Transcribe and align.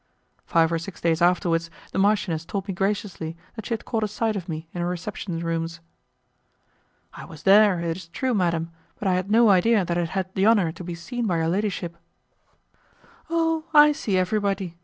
Five 0.47 0.71
or 0.71 0.79
six 0.79 0.99
days 0.99 1.21
afterwards, 1.21 1.69
the 1.91 1.99
marchioness 1.99 2.43
told 2.43 2.67
me 2.67 2.73
graciously 2.73 3.37
that 3.55 3.67
she 3.67 3.73
had 3.75 3.85
caught 3.85 4.03
a 4.03 4.07
sight 4.07 4.35
of 4.35 4.49
me 4.49 4.67
in 4.73 4.81
her 4.81 4.87
reception 4.87 5.39
rooms. 5.41 5.79
"I 7.13 7.23
was 7.23 7.43
there, 7.43 7.79
it 7.81 7.95
is 7.97 8.07
true, 8.07 8.33
madam; 8.33 8.71
but 8.97 9.07
I 9.07 9.13
had 9.13 9.29
no 9.29 9.51
idea 9.51 9.85
that 9.85 9.97
I 9.97 10.01
had 10.01 10.09
had 10.25 10.33
the 10.33 10.47
honour 10.47 10.71
to 10.71 10.83
be 10.83 10.95
seen 10.95 11.27
by 11.27 11.37
your 11.37 11.49
ladyship." 11.49 11.97
"Oh! 13.29 13.65
I 13.75 13.91
see 13.91 14.17
everybody. 14.17 14.75